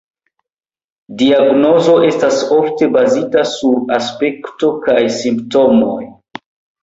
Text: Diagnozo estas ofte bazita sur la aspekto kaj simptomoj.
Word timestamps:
Diagnozo 1.19 1.97
estas 2.07 2.39
ofte 2.55 2.87
bazita 2.95 3.43
sur 3.51 3.75
la 3.91 3.97
aspekto 3.99 4.71
kaj 4.87 4.99
simptomoj. 5.19 6.01